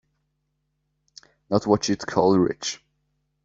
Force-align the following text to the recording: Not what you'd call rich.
Not 1.51 1.67
what 1.67 1.87
you'd 1.87 2.07
call 2.07 2.35
rich. 2.39 2.83